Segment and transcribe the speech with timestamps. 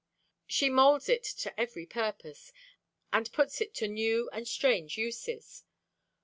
[0.47, 2.51] She molds it to every purpose,
[3.13, 5.63] and puts it to new and strange uses.